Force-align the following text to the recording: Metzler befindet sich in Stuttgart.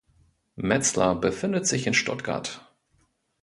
Metzler 0.55 1.13
befindet 1.13 1.67
sich 1.67 1.85
in 1.85 1.93
Stuttgart. 1.93 2.67